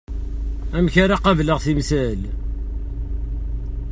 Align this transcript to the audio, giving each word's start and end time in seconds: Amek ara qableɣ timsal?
Amek 0.77 0.95
ara 1.03 1.23
qableɣ 1.23 1.59
timsal? 1.65 2.21